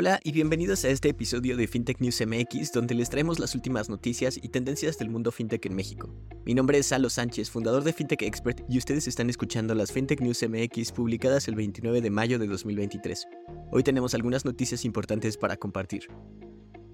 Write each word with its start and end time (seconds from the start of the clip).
Hola 0.00 0.20
y 0.22 0.30
bienvenidos 0.30 0.84
a 0.84 0.90
este 0.90 1.08
episodio 1.08 1.56
de 1.56 1.66
FinTech 1.66 1.98
News 1.98 2.22
MX, 2.24 2.70
donde 2.70 2.94
les 2.94 3.10
traemos 3.10 3.40
las 3.40 3.56
últimas 3.56 3.88
noticias 3.88 4.38
y 4.40 4.48
tendencias 4.48 4.96
del 4.96 5.10
mundo 5.10 5.32
FinTech 5.32 5.66
en 5.66 5.74
México. 5.74 6.14
Mi 6.46 6.54
nombre 6.54 6.78
es 6.78 6.86
Salo 6.86 7.10
Sánchez, 7.10 7.50
fundador 7.50 7.82
de 7.82 7.92
FinTech 7.92 8.22
Expert, 8.22 8.60
y 8.68 8.78
ustedes 8.78 9.08
están 9.08 9.28
escuchando 9.28 9.74
las 9.74 9.90
FinTech 9.90 10.20
News 10.20 10.44
MX 10.48 10.92
publicadas 10.92 11.48
el 11.48 11.56
29 11.56 12.00
de 12.00 12.10
mayo 12.10 12.38
de 12.38 12.46
2023. 12.46 13.26
Hoy 13.72 13.82
tenemos 13.82 14.14
algunas 14.14 14.44
noticias 14.44 14.84
importantes 14.84 15.36
para 15.36 15.56
compartir. 15.56 16.06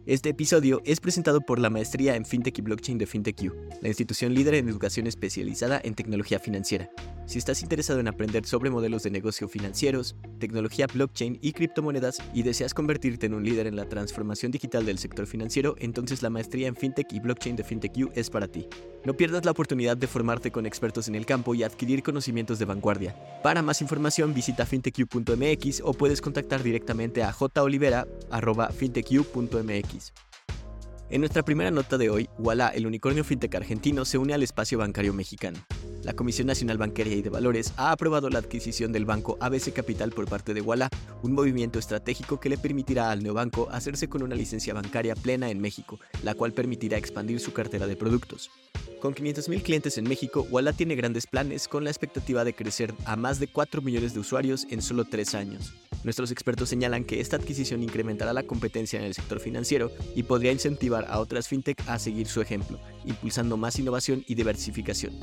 Este 0.07 0.31
episodio 0.31 0.81
es 0.87 1.01
presentado 1.01 1.43
por 1.43 1.59
la 1.59 1.69
maestría 1.69 2.17
en 2.17 2.25
FinTech 2.25 2.59
y 2.59 2.63
Blockchain 2.63 2.97
de 2.97 3.07
FinTechU, 3.07 3.53
la 3.83 3.89
institución 3.89 4.33
líder 4.33 4.55
en 4.55 4.71
educación 4.71 5.07
especializada 5.07 5.79
en 5.85 5.95
tecnología 5.95 6.39
financiera. 6.39 6.91
Si 7.27 7.39
estás 7.39 7.63
interesado 7.63 8.01
en 8.01 8.09
aprender 8.09 8.45
sobre 8.45 8.71
modelos 8.71 9.03
de 9.03 9.11
negocio 9.11 9.49
financieros, 9.49 10.15
tecnología 10.39 10.87
blockchain 10.87 11.39
y 11.41 11.53
criptomonedas 11.53 12.19
y 12.35 12.43
deseas 12.43 12.75
convertirte 12.75 13.25
en 13.27 13.33
un 13.33 13.43
líder 13.45 13.67
en 13.67 13.77
la 13.77 13.89
transformación 13.89 14.53
digital 14.53 14.85
del 14.85 14.99
sector 14.99 15.27
financiero, 15.27 15.75
entonces 15.79 16.21
la 16.23 16.29
maestría 16.29 16.69
en 16.69 16.77
FinTech 16.77 17.11
y 17.13 17.21
Blockchain 17.21 17.57
de 17.57 17.65
FinTechU 17.65 18.11
es 18.15 18.29
para 18.29 18.47
ti. 18.47 18.69
No 19.05 19.15
pierdas 19.15 19.47
la 19.47 19.53
oportunidad 19.53 19.97
de 19.97 20.07
formarte 20.07 20.51
con 20.51 20.67
expertos 20.67 21.09
en 21.09 21.15
el 21.15 21.25
campo 21.25 21.55
y 21.55 21.63
adquirir 21.63 22.03
conocimientos 22.03 22.59
de 22.59 22.67
vanguardia. 22.67 23.17
Para 23.43 23.63
más 23.63 23.81
información 23.81 24.35
visita 24.35 24.67
fintechu.mx 24.67 25.81
o 25.83 25.95
puedes 25.95 26.21
contactar 26.21 26.63
directamente 26.63 27.23
a 27.23 27.33
jolivera.fintechu.mx. 27.33 30.13
En 31.11 31.21
nuestra 31.21 31.43
primera 31.43 31.71
nota 31.71 31.97
de 31.97 32.11
hoy, 32.11 32.29
Walla, 32.39 32.69
el 32.69 32.87
unicornio 32.87 33.25
fintech 33.25 33.55
argentino, 33.55 34.05
se 34.05 34.19
une 34.19 34.35
al 34.35 34.43
espacio 34.43 34.77
bancario 34.79 35.15
mexicano 35.15 35.59
la 36.05 36.13
Comisión 36.13 36.47
Nacional 36.47 36.79
Bancaria 36.79 37.17
y 37.17 37.23
de 37.23 37.31
Valores 37.31 37.73
ha 37.77 37.91
aprobado 37.91 38.29
la 38.29 38.39
adquisición 38.39 38.93
del 38.93 39.07
banco 39.07 39.39
ABC 39.41 39.73
Capital 39.73 40.11
por 40.11 40.29
parte 40.29 40.53
de 40.53 40.61
Walla, 40.61 40.91
un 41.23 41.33
movimiento 41.33 41.79
estratégico 41.79 42.39
que 42.39 42.51
le 42.51 42.59
permitirá 42.59 43.11
al 43.11 43.23
neobanco 43.23 43.69
hacerse 43.71 44.09
con 44.09 44.23
una 44.23 44.35
licencia 44.35 44.75
bancaria 44.75 45.15
plena 45.15 45.51
en 45.51 45.61
México, 45.61 45.99
la 46.23 46.35
cual 46.35 46.53
permitirá 46.53 46.99
expandir 46.99 47.41
su 47.41 47.53
cartera 47.53 47.87
de 47.87 47.97
productos. 47.97 48.51
Con 49.01 49.15
500.000 49.15 49.63
clientes 49.63 49.99
en 49.99 50.05
México, 50.05 50.47
Walla 50.51 50.73
tiene 50.73 50.95
grandes 50.95 51.27
planes 51.27 51.69
con 51.69 51.85
la 51.85 51.91
expectativa 51.91 52.45
de 52.45 52.55
crecer 52.55 52.95
a 53.05 53.17
más 53.17 53.41
de 53.41 53.49
4 53.49 53.83
millones 53.83 54.15
de 54.15 54.21
usuarios 54.21 54.67
en 54.71 54.83
solo 54.83 55.05
3 55.05 55.35
años. 55.35 55.75
Nuestros 56.05 56.31
expertos 56.31 56.69
señalan 56.69 57.05
que 57.05 57.21
esta 57.21 57.37
adquisición 57.37 57.83
incrementará 57.83 58.35
la 58.35 58.43
competencia 58.43 58.99
en 58.99 59.07
el 59.07 59.15
sector 59.15 59.41
financiero 59.41 59.91
y 60.15 60.23
podría 60.25 60.53
incentivar 60.53 61.07
a 61.09 61.19
otras 61.19 61.49
fintech 61.49 61.83
a 61.89 61.99
seguir 61.99 62.27
su 62.27 62.43
ejemplo, 62.43 62.79
impulsando 63.07 63.57
más 63.57 63.79
innovación 63.79 64.23
y 64.27 64.35
diversificación. 64.35 65.15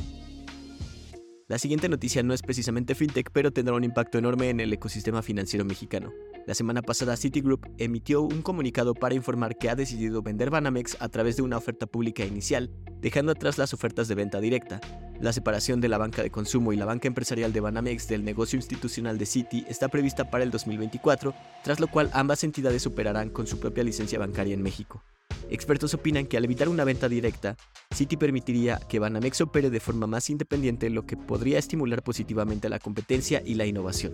La 1.51 1.59
siguiente 1.59 1.89
noticia 1.89 2.23
no 2.23 2.33
es 2.33 2.41
precisamente 2.41 2.95
fintech, 2.95 3.29
pero 3.33 3.51
tendrá 3.51 3.75
un 3.75 3.83
impacto 3.83 4.17
enorme 4.17 4.49
en 4.49 4.61
el 4.61 4.71
ecosistema 4.71 5.21
financiero 5.21 5.65
mexicano. 5.65 6.13
La 6.47 6.53
semana 6.53 6.81
pasada 6.81 7.17
Citigroup 7.17 7.67
emitió 7.77 8.21
un 8.21 8.41
comunicado 8.41 8.93
para 8.93 9.15
informar 9.15 9.57
que 9.57 9.69
ha 9.69 9.75
decidido 9.75 10.21
vender 10.21 10.49
Banamex 10.49 10.95
a 11.01 11.09
través 11.09 11.35
de 11.35 11.41
una 11.41 11.57
oferta 11.57 11.87
pública 11.87 12.23
inicial, 12.23 12.71
dejando 13.01 13.33
atrás 13.33 13.57
las 13.57 13.73
ofertas 13.73 14.07
de 14.07 14.15
venta 14.15 14.39
directa. 14.39 14.79
La 15.19 15.33
separación 15.33 15.81
de 15.81 15.89
la 15.89 15.97
banca 15.97 16.23
de 16.23 16.31
consumo 16.31 16.71
y 16.71 16.77
la 16.77 16.85
banca 16.85 17.09
empresarial 17.09 17.51
de 17.51 17.59
Banamex 17.59 18.07
del 18.07 18.23
negocio 18.23 18.55
institucional 18.55 19.17
de 19.17 19.25
Citi 19.25 19.65
está 19.67 19.89
prevista 19.89 20.31
para 20.31 20.45
el 20.45 20.51
2024, 20.51 21.33
tras 21.65 21.81
lo 21.81 21.89
cual 21.89 22.09
ambas 22.13 22.45
entidades 22.45 22.87
operarán 22.87 23.29
con 23.29 23.45
su 23.45 23.59
propia 23.59 23.83
licencia 23.83 24.19
bancaria 24.19 24.53
en 24.53 24.63
México. 24.63 25.03
Expertos 25.51 25.93
opinan 25.93 26.27
que 26.27 26.37
al 26.37 26.45
evitar 26.45 26.69
una 26.69 26.85
venta 26.85 27.09
directa, 27.09 27.57
Citi 27.93 28.15
permitiría 28.15 28.79
que 28.87 28.99
Banamex 28.99 29.41
opere 29.41 29.69
de 29.69 29.81
forma 29.81 30.07
más 30.07 30.29
independiente, 30.29 30.89
lo 30.89 31.05
que 31.05 31.17
podría 31.17 31.59
estimular 31.59 32.01
positivamente 32.01 32.69
la 32.69 32.79
competencia 32.79 33.43
y 33.45 33.55
la 33.55 33.65
innovación. 33.65 34.13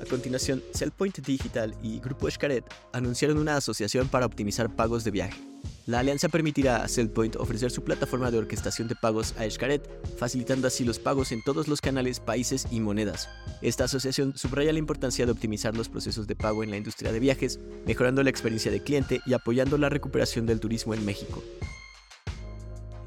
A 0.00 0.08
continuación, 0.08 0.62
Cellpoint 0.72 1.18
Digital 1.18 1.74
y 1.82 2.00
Grupo 2.00 2.28
Escaret 2.28 2.64
anunciaron 2.94 3.36
una 3.36 3.56
asociación 3.56 4.08
para 4.08 4.24
optimizar 4.24 4.74
pagos 4.74 5.04
de 5.04 5.10
viaje. 5.10 5.38
La 5.86 6.00
alianza 6.00 6.28
permitirá 6.28 6.82
a 6.82 6.88
Cellpoint 6.88 7.36
ofrecer 7.36 7.70
su 7.70 7.84
plataforma 7.84 8.32
de 8.32 8.38
orquestación 8.38 8.88
de 8.88 8.96
pagos 8.96 9.34
a 9.38 9.44
Escaret, 9.44 9.88
facilitando 10.18 10.66
así 10.66 10.84
los 10.84 10.98
pagos 10.98 11.30
en 11.30 11.42
todos 11.44 11.68
los 11.68 11.80
canales, 11.80 12.18
países 12.18 12.66
y 12.72 12.80
monedas. 12.80 13.28
Esta 13.62 13.84
asociación 13.84 14.36
subraya 14.36 14.72
la 14.72 14.80
importancia 14.80 15.26
de 15.26 15.32
optimizar 15.32 15.76
los 15.76 15.88
procesos 15.88 16.26
de 16.26 16.34
pago 16.34 16.64
en 16.64 16.72
la 16.72 16.76
industria 16.76 17.12
de 17.12 17.20
viajes, 17.20 17.60
mejorando 17.86 18.24
la 18.24 18.30
experiencia 18.30 18.72
de 18.72 18.82
cliente 18.82 19.20
y 19.26 19.34
apoyando 19.34 19.78
la 19.78 19.88
recuperación 19.88 20.44
del 20.44 20.58
turismo 20.58 20.92
en 20.92 21.04
México. 21.04 21.40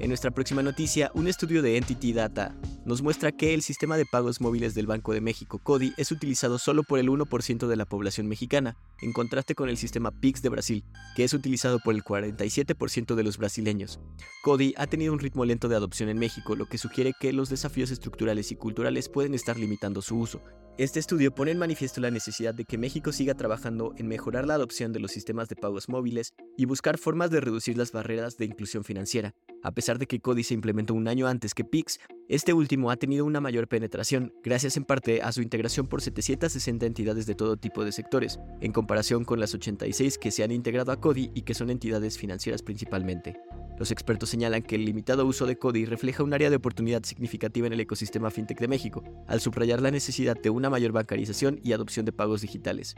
En 0.00 0.08
nuestra 0.08 0.30
próxima 0.30 0.62
noticia, 0.62 1.10
un 1.12 1.28
estudio 1.28 1.60
de 1.60 1.76
Entity 1.76 2.14
Data 2.14 2.56
nos 2.86 3.02
muestra 3.02 3.32
que 3.32 3.52
el 3.52 3.60
sistema 3.60 3.98
de 3.98 4.06
pagos 4.06 4.40
móviles 4.40 4.74
del 4.74 4.86
Banco 4.86 5.12
de 5.12 5.20
México, 5.20 5.60
CODI, 5.62 5.92
es 5.98 6.10
utilizado 6.10 6.58
solo 6.58 6.84
por 6.84 6.98
el 6.98 7.10
1% 7.10 7.66
de 7.66 7.76
la 7.76 7.84
población 7.84 8.26
mexicana, 8.26 8.78
en 9.02 9.12
contraste 9.12 9.54
con 9.54 9.68
el 9.68 9.76
sistema 9.76 10.10
PIX 10.10 10.40
de 10.40 10.48
Brasil, 10.48 10.84
que 11.14 11.24
es 11.24 11.34
utilizado 11.34 11.80
por 11.80 11.94
el 11.94 12.02
47% 12.02 13.14
de 13.14 13.22
los 13.22 13.36
brasileños. 13.36 14.00
CODI 14.42 14.72
ha 14.78 14.86
tenido 14.86 15.12
un 15.12 15.18
ritmo 15.18 15.44
lento 15.44 15.68
de 15.68 15.76
adopción 15.76 16.08
en 16.08 16.18
México, 16.18 16.56
lo 16.56 16.64
que 16.64 16.78
sugiere 16.78 17.12
que 17.20 17.34
los 17.34 17.50
desafíos 17.50 17.90
estructurales 17.90 18.50
y 18.52 18.56
culturales 18.56 19.10
pueden 19.10 19.34
estar 19.34 19.58
limitando 19.58 20.00
su 20.00 20.16
uso. 20.16 20.40
Este 20.78 20.98
estudio 20.98 21.34
pone 21.34 21.50
en 21.50 21.58
manifiesto 21.58 22.00
la 22.00 22.10
necesidad 22.10 22.54
de 22.54 22.64
que 22.64 22.78
México 22.78 23.12
siga 23.12 23.34
trabajando 23.34 23.92
en 23.98 24.08
mejorar 24.08 24.46
la 24.46 24.54
adopción 24.54 24.94
de 24.94 25.00
los 25.00 25.10
sistemas 25.10 25.50
de 25.50 25.56
pagos 25.56 25.90
móviles 25.90 26.32
y 26.56 26.64
buscar 26.64 26.96
formas 26.96 27.30
de 27.30 27.42
reducir 27.42 27.76
las 27.76 27.92
barreras 27.92 28.38
de 28.38 28.46
inclusión 28.46 28.82
financiera. 28.82 29.34
A 29.62 29.72
pesar 29.72 29.98
de 29.98 30.06
que 30.06 30.20
CODI 30.20 30.42
se 30.42 30.54
implementó 30.54 30.94
un 30.94 31.06
año 31.06 31.26
antes 31.26 31.52
que 31.52 31.64
PIX, 31.64 31.98
este 32.28 32.54
último 32.54 32.90
ha 32.90 32.96
tenido 32.96 33.26
una 33.26 33.40
mayor 33.40 33.68
penetración, 33.68 34.32
gracias 34.42 34.76
en 34.78 34.84
parte 34.84 35.20
a 35.20 35.32
su 35.32 35.42
integración 35.42 35.86
por 35.86 36.00
760 36.00 36.86
entidades 36.86 37.26
de 37.26 37.34
todo 37.34 37.58
tipo 37.58 37.84
de 37.84 37.92
sectores, 37.92 38.38
en 38.60 38.72
comparación 38.72 39.24
con 39.24 39.38
las 39.38 39.54
86 39.54 40.16
que 40.16 40.30
se 40.30 40.44
han 40.44 40.50
integrado 40.52 40.92
a 40.92 41.00
CODI 41.00 41.32
y 41.34 41.42
que 41.42 41.54
son 41.54 41.68
entidades 41.68 42.16
financieras 42.16 42.62
principalmente. 42.62 43.36
Los 43.78 43.90
expertos 43.90 44.30
señalan 44.30 44.62
que 44.62 44.76
el 44.76 44.84
limitado 44.84 45.26
uso 45.26 45.44
de 45.44 45.58
CODI 45.58 45.84
refleja 45.84 46.22
un 46.22 46.32
área 46.32 46.50
de 46.50 46.56
oportunidad 46.56 47.02
significativa 47.02 47.66
en 47.66 47.74
el 47.74 47.80
ecosistema 47.80 48.30
fintech 48.30 48.60
de 48.60 48.68
México, 48.68 49.02
al 49.26 49.40
subrayar 49.40 49.82
la 49.82 49.90
necesidad 49.90 50.40
de 50.40 50.50
una 50.50 50.70
mayor 50.70 50.92
bancarización 50.92 51.60
y 51.62 51.72
adopción 51.72 52.06
de 52.06 52.12
pagos 52.12 52.40
digitales. 52.40 52.94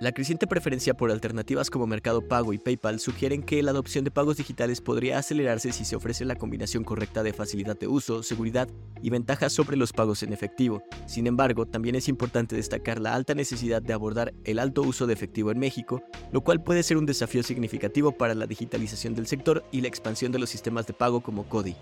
La 0.00 0.10
creciente 0.10 0.48
preferencia 0.48 0.94
por 0.94 1.12
alternativas 1.12 1.70
como 1.70 1.86
Mercado 1.86 2.20
Pago 2.20 2.52
y 2.52 2.58
PayPal 2.58 2.98
sugieren 2.98 3.44
que 3.44 3.62
la 3.62 3.70
adopción 3.70 4.04
de 4.04 4.10
pagos 4.10 4.36
digitales 4.36 4.80
podría 4.80 5.18
acelerarse 5.18 5.72
si 5.72 5.84
se 5.84 5.94
ofrece 5.94 6.24
la 6.24 6.34
combinación 6.34 6.82
correcta 6.82 7.22
de 7.22 7.32
facilidad 7.32 7.78
de 7.78 7.86
uso, 7.86 8.24
seguridad 8.24 8.68
y 9.02 9.10
ventajas 9.10 9.52
sobre 9.52 9.76
los 9.76 9.92
pagos 9.92 10.24
en 10.24 10.32
efectivo. 10.32 10.82
Sin 11.06 11.28
embargo, 11.28 11.66
también 11.66 11.94
es 11.94 12.08
importante 12.08 12.56
destacar 12.56 13.00
la 13.00 13.14
alta 13.14 13.34
necesidad 13.34 13.82
de 13.82 13.92
abordar 13.92 14.34
el 14.42 14.58
alto 14.58 14.82
uso 14.82 15.06
de 15.06 15.12
efectivo 15.12 15.52
en 15.52 15.60
México, 15.60 16.02
lo 16.32 16.40
cual 16.40 16.62
puede 16.62 16.82
ser 16.82 16.96
un 16.96 17.06
desafío 17.06 17.44
significativo 17.44 18.10
para 18.10 18.34
la 18.34 18.48
digitalización 18.48 19.14
del 19.14 19.28
sector 19.28 19.64
y 19.70 19.80
la 19.80 19.88
expansión 19.88 20.32
de 20.32 20.40
los 20.40 20.50
sistemas 20.50 20.88
de 20.88 20.94
pago 20.94 21.20
como 21.20 21.48
CODI. 21.48 21.76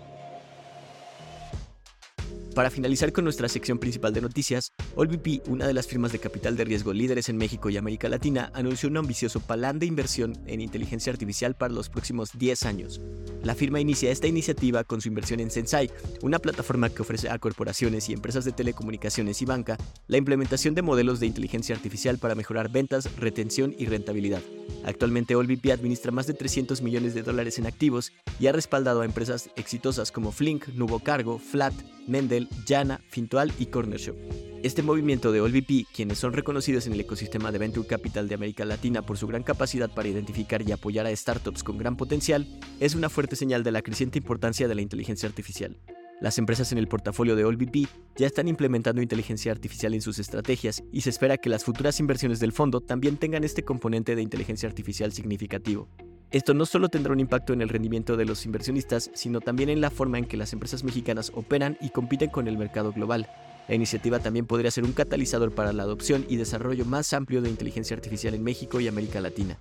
Para 2.55 2.69
finalizar 2.69 3.11
con 3.11 3.23
nuestra 3.23 3.49
sección 3.49 3.79
principal 3.79 4.13
de 4.13 4.21
noticias, 4.21 4.73
OLVP, 4.95 5.41
una 5.47 5.65
de 5.65 5.73
las 5.73 5.87
firmas 5.87 6.11
de 6.11 6.19
capital 6.19 6.55
de 6.55 6.65
riesgo 6.65 6.93
líderes 6.93 7.27
en 7.29 7.37
México 7.37 7.71
y 7.71 7.77
América 7.77 8.09
Latina, 8.09 8.51
anunció 8.53 8.89
un 8.89 8.97
ambicioso 8.97 9.39
plan 9.39 9.79
de 9.79 9.87
inversión 9.87 10.37
en 10.45 10.61
inteligencia 10.61 11.11
artificial 11.11 11.55
para 11.55 11.73
los 11.73 11.89
próximos 11.89 12.29
10 12.37 12.63
años. 12.63 13.01
La 13.43 13.55
firma 13.55 13.81
inicia 13.81 14.09
esta 14.09 14.27
iniciativa 14.27 14.85
con 14.85 15.01
su 15.01 15.09
inversión 15.09 15.41
en 15.41 15.51
Sensai, 15.51 15.91
una 16.21 16.39
plataforma 16.39 16.89
que 16.89 17.01
ofrece 17.01 17.29
a 17.29 17.37
corporaciones 17.39 18.07
y 18.07 18.13
empresas 18.13 18.45
de 18.45 18.53
telecomunicaciones 18.53 19.41
y 19.41 19.45
banca 19.45 19.77
la 20.07 20.17
implementación 20.17 20.75
de 20.75 20.81
modelos 20.81 21.19
de 21.19 21.27
inteligencia 21.27 21.75
artificial 21.75 22.17
para 22.19 22.35
mejorar 22.35 22.71
ventas, 22.71 23.17
retención 23.17 23.75
y 23.77 23.85
rentabilidad. 23.85 24.41
Actualmente 24.85 25.35
OLVP 25.35 25.73
administra 25.73 26.11
más 26.11 26.25
de 26.25 26.33
300 26.33 26.81
millones 26.81 27.13
de 27.13 27.23
dólares 27.23 27.59
en 27.59 27.67
activos 27.67 28.13
y 28.39 28.47
ha 28.47 28.53
respaldado 28.53 29.01
a 29.01 29.05
empresas 29.05 29.49
exitosas 29.57 30.11
como 30.11 30.31
Flink, 30.31 30.69
Nubo 30.69 30.99
Cargo, 30.99 31.37
Flat, 31.37 31.73
Mendel, 32.07 32.47
Jana, 32.65 33.01
Fintual 33.09 33.51
y 33.59 33.65
Corner 33.65 33.99
Shop. 33.99 34.52
Este 34.63 34.81
movimiento 34.81 35.33
de 35.33 35.41
OLVP, 35.41 35.87
quienes 35.93 36.19
son 36.19 36.31
reconocidos 36.31 36.87
en 36.87 36.93
el 36.93 37.01
ecosistema 37.01 37.51
de 37.51 37.59
Venture 37.59 37.85
Capital 37.85 38.29
de 38.29 38.35
América 38.35 38.63
Latina 38.63 39.01
por 39.01 39.17
su 39.17 39.27
gran 39.27 39.43
capacidad 39.43 39.93
para 39.93 40.07
identificar 40.07 40.61
y 40.61 40.71
apoyar 40.71 41.05
a 41.05 41.13
startups 41.13 41.65
con 41.65 41.77
gran 41.77 41.97
potencial, 41.97 42.47
es 42.79 42.95
una 42.95 43.09
fuerte 43.09 43.35
señal 43.35 43.63
de 43.63 43.73
la 43.73 43.81
creciente 43.81 44.19
importancia 44.19 44.69
de 44.69 44.75
la 44.75 44.81
inteligencia 44.81 45.27
artificial. 45.27 45.75
Las 46.21 46.37
empresas 46.37 46.71
en 46.71 46.77
el 46.77 46.87
portafolio 46.87 47.35
de 47.35 47.43
OLVP 47.43 47.89
ya 48.15 48.25
están 48.25 48.47
implementando 48.47 49.01
inteligencia 49.01 49.51
artificial 49.51 49.93
en 49.95 50.01
sus 50.01 50.17
estrategias 50.17 50.81
y 50.93 51.01
se 51.01 51.09
espera 51.09 51.37
que 51.37 51.49
las 51.49 51.65
futuras 51.65 51.99
inversiones 51.99 52.39
del 52.39 52.53
fondo 52.53 52.79
también 52.79 53.17
tengan 53.17 53.43
este 53.43 53.65
componente 53.65 54.15
de 54.15 54.21
inteligencia 54.21 54.69
artificial 54.69 55.11
significativo. 55.11 55.89
Esto 56.31 56.53
no 56.53 56.65
solo 56.65 56.87
tendrá 56.87 57.11
un 57.11 57.19
impacto 57.19 57.51
en 57.51 57.61
el 57.61 57.67
rendimiento 57.67 58.15
de 58.15 58.23
los 58.23 58.45
inversionistas, 58.45 59.11
sino 59.13 59.41
también 59.41 59.69
en 59.69 59.81
la 59.81 59.91
forma 59.91 60.19
en 60.19 60.25
que 60.25 60.37
las 60.37 60.53
empresas 60.53 60.85
mexicanas 60.85 61.33
operan 61.35 61.77
y 61.81 61.89
compiten 61.89 62.29
con 62.29 62.47
el 62.47 62.57
mercado 62.57 62.93
global. 62.93 63.27
La 63.67 63.75
iniciativa 63.75 64.19
también 64.19 64.45
podría 64.45 64.71
ser 64.71 64.83
un 64.83 64.91
catalizador 64.91 65.53
para 65.53 65.73
la 65.73 65.83
adopción 65.83 66.25
y 66.27 66.35
desarrollo 66.35 66.85
más 66.85 67.13
amplio 67.13 67.41
de 67.41 67.49
inteligencia 67.49 67.95
artificial 67.95 68.33
en 68.33 68.43
México 68.43 68.79
y 68.79 68.87
América 68.87 69.21
Latina. 69.21 69.57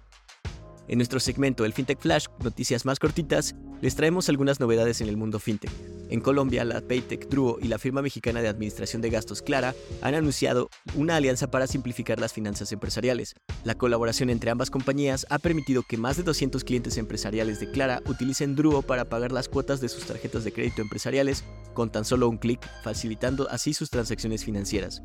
En 0.88 0.98
nuestro 0.98 1.20
segmento 1.20 1.64
El 1.64 1.72
FinTech 1.72 2.00
Flash, 2.00 2.26
noticias 2.42 2.84
más 2.84 2.98
cortitas, 2.98 3.54
les 3.80 3.94
traemos 3.94 4.28
algunas 4.28 4.58
novedades 4.58 5.00
en 5.00 5.08
el 5.08 5.16
mundo 5.16 5.38
fintech. 5.38 5.70
En 6.12 6.20
Colombia, 6.20 6.62
la 6.66 6.82
Paytech 6.82 7.26
Druo 7.30 7.56
y 7.58 7.68
la 7.68 7.78
firma 7.78 8.02
mexicana 8.02 8.42
de 8.42 8.48
administración 8.48 9.00
de 9.00 9.08
gastos 9.08 9.40
Clara 9.40 9.74
han 10.02 10.14
anunciado 10.14 10.68
una 10.94 11.16
alianza 11.16 11.50
para 11.50 11.66
simplificar 11.66 12.20
las 12.20 12.34
finanzas 12.34 12.70
empresariales. 12.70 13.34
La 13.64 13.76
colaboración 13.76 14.28
entre 14.28 14.50
ambas 14.50 14.68
compañías 14.68 15.24
ha 15.30 15.38
permitido 15.38 15.82
que 15.82 15.96
más 15.96 16.18
de 16.18 16.22
200 16.22 16.64
clientes 16.64 16.98
empresariales 16.98 17.60
de 17.60 17.70
Clara 17.70 18.02
utilicen 18.06 18.54
Druo 18.56 18.82
para 18.82 19.06
pagar 19.06 19.32
las 19.32 19.48
cuotas 19.48 19.80
de 19.80 19.88
sus 19.88 20.04
tarjetas 20.04 20.44
de 20.44 20.52
crédito 20.52 20.82
empresariales 20.82 21.44
con 21.72 21.90
tan 21.90 22.04
solo 22.04 22.28
un 22.28 22.36
clic, 22.36 22.60
facilitando 22.84 23.48
así 23.48 23.72
sus 23.72 23.88
transacciones 23.88 24.44
financieras. 24.44 25.02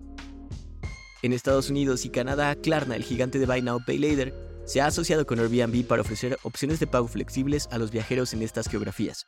En 1.21 1.31
Estados 1.31 1.69
Unidos 1.69 2.03
y 2.03 2.10
Canadá, 2.10 2.53
Klarna, 2.56 2.98
el 2.98 3.06
gigante 3.06 3.39
de 3.39 3.45
Buy 3.45 3.62
Now 3.62 3.80
Pay 3.86 4.00
Later, 4.00 4.33
se 4.65 4.81
ha 4.81 4.88
asociado 4.88 5.25
con 5.25 5.39
Airbnb 5.39 5.88
para 5.88 6.01
ofrecer 6.01 6.38
opciones 6.44 6.81
de 6.81 6.88
pago 6.88 7.07
flexibles 7.07 7.69
a 7.71 7.77
los 7.77 7.92
viajeros 7.92 8.33
en 8.33 8.42
estas 8.42 8.68
geografías. 8.68 9.25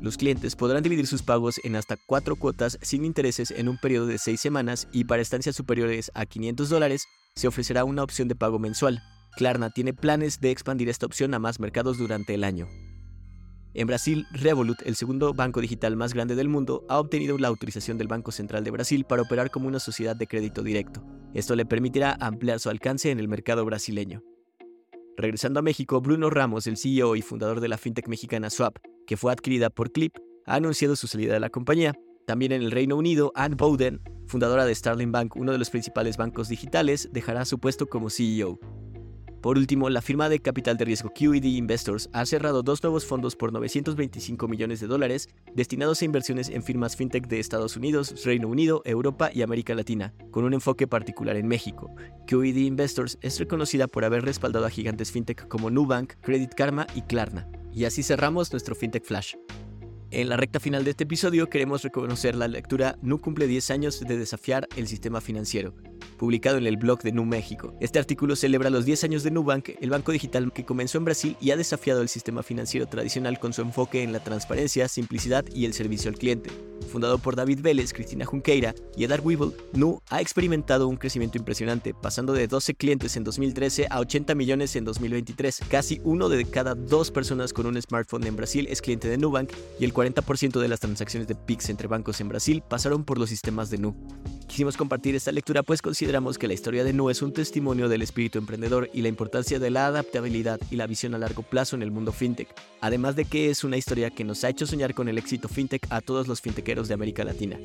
Los 0.00 0.16
clientes 0.16 0.56
podrán 0.56 0.82
dividir 0.82 1.06
sus 1.06 1.22
pagos 1.22 1.60
en 1.62 1.76
hasta 1.76 1.98
cuatro 2.06 2.36
cuotas 2.36 2.78
sin 2.80 3.04
intereses 3.04 3.50
en 3.50 3.68
un 3.68 3.76
periodo 3.76 4.06
de 4.06 4.16
seis 4.16 4.40
semanas 4.40 4.88
y 4.92 5.04
para 5.04 5.20
estancias 5.20 5.54
superiores 5.54 6.10
a 6.14 6.24
500 6.24 6.70
dólares 6.70 7.04
se 7.34 7.48
ofrecerá 7.48 7.84
una 7.84 8.02
opción 8.02 8.26
de 8.26 8.34
pago 8.34 8.58
mensual. 8.58 9.02
Klarna 9.36 9.68
tiene 9.70 9.92
planes 9.92 10.40
de 10.40 10.50
expandir 10.50 10.88
esta 10.88 11.04
opción 11.04 11.34
a 11.34 11.38
más 11.38 11.60
mercados 11.60 11.98
durante 11.98 12.32
el 12.32 12.44
año. 12.44 12.66
En 13.74 13.86
Brasil, 13.86 14.26
Revolut, 14.32 14.80
el 14.84 14.96
segundo 14.96 15.34
banco 15.34 15.60
digital 15.60 15.96
más 15.96 16.14
grande 16.14 16.34
del 16.34 16.48
mundo, 16.48 16.84
ha 16.88 16.98
obtenido 16.98 17.36
la 17.38 17.48
autorización 17.48 17.98
del 17.98 18.08
Banco 18.08 18.32
Central 18.32 18.64
de 18.64 18.72
Brasil 18.72 19.04
para 19.04 19.22
operar 19.22 19.50
como 19.50 19.68
una 19.68 19.78
sociedad 19.78 20.16
de 20.16 20.26
crédito 20.26 20.62
directo. 20.62 21.04
Esto 21.34 21.54
le 21.54 21.66
permitirá 21.66 22.16
ampliar 22.20 22.58
su 22.58 22.70
alcance 22.70 23.10
en 23.10 23.20
el 23.20 23.28
mercado 23.28 23.64
brasileño. 23.64 24.24
Regresando 25.16 25.60
a 25.60 25.62
México, 25.62 26.00
Bruno 26.00 26.30
Ramos, 26.30 26.66
el 26.66 26.78
CEO 26.78 27.14
y 27.14 27.22
fundador 27.22 27.60
de 27.60 27.68
la 27.68 27.78
fintech 27.78 28.08
mexicana 28.08 28.50
Swap, 28.50 28.78
que 29.10 29.16
fue 29.16 29.32
adquirida 29.32 29.70
por 29.70 29.90
Clip, 29.90 30.16
ha 30.46 30.54
anunciado 30.54 30.94
su 30.94 31.08
salida 31.08 31.34
de 31.34 31.40
la 31.40 31.50
compañía. 31.50 31.96
También 32.28 32.52
en 32.52 32.62
el 32.62 32.70
Reino 32.70 32.94
Unido, 32.94 33.32
Anne 33.34 33.56
Bowden, 33.56 34.00
fundadora 34.28 34.64
de 34.64 34.72
Starling 34.72 35.10
Bank, 35.10 35.34
uno 35.34 35.50
de 35.50 35.58
los 35.58 35.68
principales 35.68 36.16
bancos 36.16 36.48
digitales, 36.48 37.08
dejará 37.10 37.44
su 37.44 37.58
puesto 37.58 37.88
como 37.88 38.08
CEO. 38.08 38.60
Por 39.42 39.58
último, 39.58 39.90
la 39.90 40.00
firma 40.00 40.28
de 40.28 40.38
capital 40.38 40.76
de 40.76 40.84
riesgo 40.84 41.10
QED 41.12 41.42
Investors 41.42 42.08
ha 42.12 42.24
cerrado 42.24 42.62
dos 42.62 42.84
nuevos 42.84 43.04
fondos 43.04 43.34
por 43.34 43.52
925 43.52 44.46
millones 44.46 44.78
de 44.78 44.86
dólares 44.86 45.28
destinados 45.56 46.02
a 46.02 46.04
inversiones 46.04 46.48
en 46.48 46.62
firmas 46.62 46.94
fintech 46.94 47.26
de 47.26 47.40
Estados 47.40 47.76
Unidos, 47.76 48.14
Reino 48.24 48.46
Unido, 48.46 48.80
Europa 48.84 49.30
y 49.34 49.42
América 49.42 49.74
Latina, 49.74 50.14
con 50.30 50.44
un 50.44 50.54
enfoque 50.54 50.86
particular 50.86 51.34
en 51.34 51.48
México. 51.48 51.92
QED 52.28 52.54
Investors 52.54 53.18
es 53.22 53.40
reconocida 53.40 53.88
por 53.88 54.04
haber 54.04 54.24
respaldado 54.24 54.66
a 54.66 54.70
gigantes 54.70 55.10
fintech 55.10 55.48
como 55.48 55.68
Nubank, 55.68 56.12
Credit 56.20 56.54
Karma 56.54 56.86
y 56.94 57.02
Klarna. 57.02 57.48
Y 57.72 57.84
así 57.84 58.02
cerramos 58.02 58.52
nuestro 58.52 58.74
FinTech 58.74 59.04
Flash. 59.04 59.34
En 60.10 60.28
la 60.28 60.36
recta 60.36 60.58
final 60.58 60.82
de 60.82 60.90
este 60.90 61.04
episodio 61.04 61.48
queremos 61.48 61.82
reconocer 61.82 62.34
la 62.34 62.48
lectura 62.48 62.98
Nu 63.00 63.20
cumple 63.20 63.46
10 63.46 63.70
años 63.70 64.00
de 64.00 64.18
desafiar 64.18 64.66
el 64.76 64.88
sistema 64.88 65.20
financiero, 65.20 65.72
publicado 66.20 66.58
en 66.58 66.66
el 66.66 66.76
blog 66.76 67.00
de 67.00 67.12
Nu 67.12 67.24
México. 67.24 67.72
Este 67.80 67.98
artículo 67.98 68.36
celebra 68.36 68.68
los 68.68 68.84
10 68.84 69.04
años 69.04 69.22
de 69.22 69.30
Nubank, 69.30 69.70
el 69.80 69.88
banco 69.88 70.12
digital 70.12 70.52
que 70.52 70.66
comenzó 70.66 70.98
en 70.98 71.06
Brasil 71.06 71.34
y 71.40 71.50
ha 71.50 71.56
desafiado 71.56 72.02
el 72.02 72.10
sistema 72.10 72.42
financiero 72.42 72.86
tradicional 72.86 73.40
con 73.40 73.54
su 73.54 73.62
enfoque 73.62 74.02
en 74.02 74.12
la 74.12 74.22
transparencia, 74.22 74.86
simplicidad 74.86 75.46
y 75.54 75.64
el 75.64 75.72
servicio 75.72 76.10
al 76.10 76.18
cliente. 76.18 76.50
Fundado 76.92 77.16
por 77.16 77.36
David 77.36 77.60
Vélez, 77.62 77.94
Cristina 77.94 78.26
Junqueira 78.26 78.74
y 78.98 79.04
Edar 79.04 79.22
Weevil, 79.22 79.54
Nu 79.72 80.02
ha 80.10 80.20
experimentado 80.20 80.88
un 80.88 80.98
crecimiento 80.98 81.38
impresionante, 81.38 81.94
pasando 81.94 82.34
de 82.34 82.48
12 82.48 82.74
clientes 82.74 83.16
en 83.16 83.24
2013 83.24 83.86
a 83.88 84.00
80 84.00 84.34
millones 84.34 84.76
en 84.76 84.84
2023. 84.84 85.62
Casi 85.70 86.02
uno 86.04 86.28
de 86.28 86.44
cada 86.44 86.74
dos 86.74 87.10
personas 87.10 87.54
con 87.54 87.64
un 87.64 87.80
smartphone 87.80 88.26
en 88.26 88.36
Brasil 88.36 88.66
es 88.68 88.82
cliente 88.82 89.08
de 89.08 89.16
Nubank 89.16 89.52
y 89.78 89.86
el 89.86 89.94
40% 89.94 90.60
de 90.60 90.68
las 90.68 90.80
transacciones 90.80 91.28
de 91.28 91.34
PIX 91.34 91.70
entre 91.70 91.88
bancos 91.88 92.20
en 92.20 92.28
Brasil 92.28 92.62
pasaron 92.68 93.04
por 93.04 93.16
los 93.16 93.30
sistemas 93.30 93.70
de 93.70 93.78
Nu. 93.78 93.96
Quisimos 94.50 94.76
compartir 94.76 95.14
esta 95.14 95.30
lectura 95.30 95.62
pues 95.62 95.80
consideramos 95.80 96.36
que 96.36 96.48
la 96.48 96.54
historia 96.54 96.82
de 96.82 96.92
Nu 96.92 97.08
es 97.08 97.22
un 97.22 97.32
testimonio 97.32 97.88
del 97.88 98.02
espíritu 98.02 98.38
emprendedor 98.38 98.90
y 98.92 99.00
la 99.00 99.06
importancia 99.06 99.60
de 99.60 99.70
la 99.70 99.86
adaptabilidad 99.86 100.58
y 100.72 100.76
la 100.76 100.88
visión 100.88 101.14
a 101.14 101.18
largo 101.18 101.44
plazo 101.44 101.76
en 101.76 101.82
el 101.82 101.92
mundo 101.92 102.10
fintech, 102.10 102.48
además 102.80 103.14
de 103.14 103.26
que 103.26 103.48
es 103.48 103.62
una 103.62 103.76
historia 103.76 104.10
que 104.10 104.24
nos 104.24 104.42
ha 104.42 104.48
hecho 104.48 104.66
soñar 104.66 104.92
con 104.92 105.08
el 105.08 105.18
éxito 105.18 105.46
fintech 105.48 105.86
a 105.90 106.00
todos 106.00 106.26
los 106.26 106.40
fintecheros 106.40 106.88
de 106.88 106.94
América 106.94 107.22
Latina. 107.22 107.58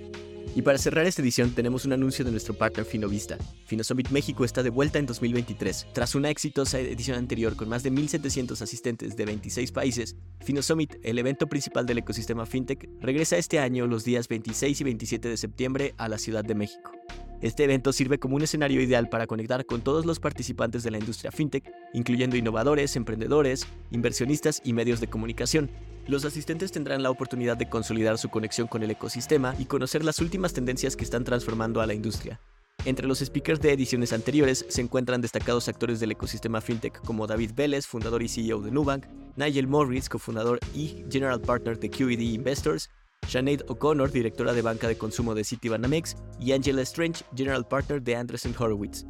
Y 0.55 0.61
para 0.61 0.77
cerrar 0.77 1.05
esta 1.05 1.21
edición 1.21 1.51
tenemos 1.51 1.83
un 1.83 1.91
anuncio 1.91 2.23
de 2.23 2.31
nuestro 2.31 2.53
partner 2.53 2.85
Finovista. 2.85 3.37
FinoSummit 3.65 4.09
México 4.11 4.45
está 4.45 4.63
de 4.63 4.69
vuelta 4.69 4.99
en 4.99 5.05
2023. 5.05 5.87
Tras 5.91 6.15
una 6.15 6.29
exitosa 6.29 6.79
edición 6.79 7.17
anterior 7.17 7.57
con 7.57 7.67
más 7.67 7.83
de 7.83 7.91
1.700 7.91 8.61
asistentes 8.61 9.17
de 9.17 9.25
26 9.25 9.73
países, 9.73 10.15
FinoSummit, 10.45 10.95
el 11.03 11.19
evento 11.19 11.47
principal 11.47 11.85
del 11.85 11.97
ecosistema 11.97 12.45
FinTech, 12.45 12.87
regresa 13.01 13.35
este 13.35 13.59
año 13.59 13.85
los 13.85 14.05
días 14.05 14.29
26 14.29 14.79
y 14.79 14.83
27 14.85 15.27
de 15.27 15.35
septiembre 15.35 15.93
a 15.97 16.07
la 16.07 16.17
Ciudad 16.17 16.45
de 16.45 16.55
México. 16.55 16.93
Este 17.41 17.65
evento 17.65 17.91
sirve 17.91 18.17
como 18.17 18.37
un 18.37 18.43
escenario 18.43 18.81
ideal 18.81 19.09
para 19.09 19.27
conectar 19.27 19.65
con 19.65 19.81
todos 19.81 20.05
los 20.05 20.21
participantes 20.21 20.83
de 20.83 20.91
la 20.91 20.99
industria 20.99 21.31
fintech, 21.31 21.69
incluyendo 21.93 22.37
innovadores, 22.37 22.95
emprendedores, 22.95 23.67
inversionistas 23.91 24.61
y 24.63 24.71
medios 24.71 25.01
de 25.01 25.07
comunicación, 25.07 25.69
los 26.07 26.25
asistentes 26.25 26.71
tendrán 26.71 27.03
la 27.03 27.09
oportunidad 27.09 27.57
de 27.57 27.69
consolidar 27.69 28.17
su 28.17 28.29
conexión 28.29 28.67
con 28.67 28.83
el 28.83 28.91
ecosistema 28.91 29.55
y 29.57 29.65
conocer 29.65 30.03
las 30.03 30.19
últimas 30.19 30.53
tendencias 30.53 30.95
que 30.95 31.03
están 31.03 31.23
transformando 31.23 31.81
a 31.81 31.87
la 31.87 31.93
industria. 31.93 32.39
Entre 32.85 33.07
los 33.07 33.19
speakers 33.19 33.59
de 33.61 33.71
ediciones 33.71 34.13
anteriores 34.13 34.65
se 34.69 34.81
encuentran 34.81 35.21
destacados 35.21 35.67
actores 35.67 35.99
del 35.99 36.11
ecosistema 36.11 36.61
fintech 36.61 37.01
como 37.01 37.25
David 37.25 37.51
Vélez, 37.55 37.87
fundador 37.87 38.21
y 38.21 38.27
CEO 38.27 38.61
de 38.61 38.69
Nubank, 38.69 39.05
Nigel 39.37 39.67
Morris, 39.67 40.07
cofundador 40.07 40.59
y 40.75 41.03
general 41.09 41.41
partner 41.41 41.79
de 41.79 41.89
QED 41.89 42.19
Investors, 42.19 42.91
Sinead 43.27 43.61
O'Connor, 43.67 44.11
directora 44.11 44.53
de 44.53 44.61
banca 44.61 44.87
de 44.87 44.97
consumo 44.97 45.33
de 45.33 45.43
Citibanamex, 45.43 46.15
y 46.39 46.51
Angela 46.51 46.83
Strange, 46.83 47.23
general 47.35 47.67
partner 47.67 48.03
de 48.03 48.15
Andreessen 48.15 48.53
Horowitz. 48.57 49.05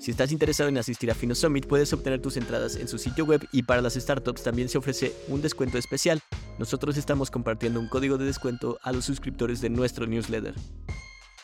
Si 0.00 0.10
estás 0.10 0.32
interesado 0.32 0.70
en 0.70 0.78
asistir 0.78 1.10
a 1.10 1.14
Fino 1.14 1.34
Summit, 1.34 1.66
puedes 1.66 1.92
obtener 1.92 2.22
tus 2.22 2.38
entradas 2.38 2.74
en 2.76 2.88
su 2.88 2.96
sitio 2.96 3.26
web 3.26 3.46
y 3.52 3.64
para 3.64 3.82
las 3.82 3.96
startups 3.96 4.42
también 4.42 4.70
se 4.70 4.78
ofrece 4.78 5.14
un 5.28 5.42
descuento 5.42 5.76
especial. 5.76 6.22
Nosotros 6.58 6.96
estamos 6.96 7.30
compartiendo 7.30 7.78
un 7.78 7.86
código 7.86 8.16
de 8.16 8.24
descuento 8.24 8.78
a 8.82 8.92
los 8.92 9.04
suscriptores 9.04 9.60
de 9.60 9.68
nuestro 9.68 10.06
newsletter. 10.06 10.54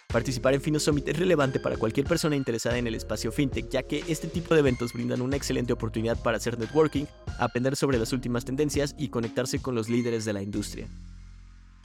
Participar 0.09 0.55
en 0.55 0.63
Fino 0.63 0.81
Summit 0.81 1.07
es 1.07 1.19
relevante 1.19 1.61
para 1.61 1.77
cualquier 1.77 2.07
persona 2.07 2.35
interesada 2.35 2.79
en 2.79 2.87
el 2.87 2.95
espacio 2.95 3.31
fintech, 3.31 3.69
ya 3.69 3.83
que 3.83 4.03
este 4.09 4.27
tipo 4.27 4.55
de 4.55 4.61
eventos 4.61 4.95
brindan 4.95 5.21
una 5.21 5.37
excelente 5.37 5.75
oportunidad 5.75 6.17
para 6.23 6.39
hacer 6.39 6.59
networking, 6.59 7.05
aprender 7.39 7.77
sobre 7.77 7.99
las 7.99 8.15
últimas 8.15 8.47
tendencias 8.47 8.95
y 8.97 9.09
conectarse 9.09 9.61
con 9.61 9.75
los 9.75 9.91
líderes 9.91 10.25
de 10.25 10.33
la 10.33 10.41
industria. 10.43 10.89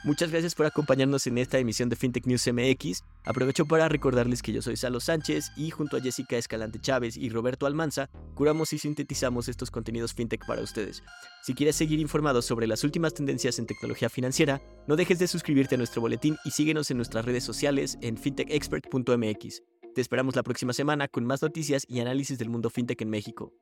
Muchas 0.04 0.32
gracias 0.32 0.56
por 0.56 0.66
acompañarnos 0.66 1.28
en 1.28 1.38
esta 1.38 1.60
emisión 1.60 1.88
de 1.88 1.96
FinTech 1.96 2.26
News 2.26 2.48
MX. 2.52 3.04
Aprovecho 3.24 3.68
para 3.68 3.88
recordarles 3.88 4.42
que 4.42 4.52
yo 4.52 4.64
soy 4.64 4.76
Salo 4.76 5.00
Sánchez 5.00 5.52
y 5.56 5.70
junto 5.70 5.96
a 5.96 6.02
Jessica 6.02 6.38
Escalante 6.38 6.80
Chávez 6.80 7.18
y 7.18 7.30
Roberto 7.30 7.68
Almanza, 7.68 8.10
curamos 8.34 8.74
y 8.74 8.80
sintetizamos 8.80 9.48
estos 9.48 9.70
contenidos 9.70 10.16
FinTech 10.16 10.48
para 10.48 10.64
ustedes. 10.64 11.04
Si 11.44 11.54
quieres 11.54 11.76
seguir 11.76 12.00
informado 12.00 12.42
sobre 12.42 12.66
las 12.66 12.84
últimas 12.84 13.14
tendencias 13.14 13.60
en 13.60 13.68
tecnología 13.68 14.10
financiera, 14.10 14.60
no 14.88 14.96
dejes 14.96 15.20
de 15.20 15.28
suscribirte 15.28 15.76
a 15.76 15.78
nuestro 15.78 16.02
boletín 16.02 16.36
y 16.46 16.50
síguenos 16.50 16.90
en 16.90 16.98
nuestras 16.98 17.24
redes 17.24 17.44
sociales 17.44 18.00
en 18.02 18.18
fintechexpert.mx. 18.18 19.62
Te 19.94 20.02
esperamos 20.02 20.36
la 20.36 20.42
próxima 20.42 20.74
semana 20.74 21.10
con 21.10 21.26
más 21.26 21.44
noticias 21.44 21.86
y 21.88 22.00
análisis 22.00 22.40
del 22.40 22.50
mundo 22.50 22.72
FinTech 22.72 23.02
en 23.02 23.10
México. 23.12 23.54